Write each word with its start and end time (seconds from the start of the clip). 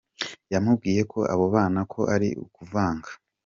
Yamubwiye 0.53 1.01
ko 1.11 1.19
abona 1.33 1.79
ko 1.91 2.01
ari 2.15 2.29
ukuvanga. 2.45 3.09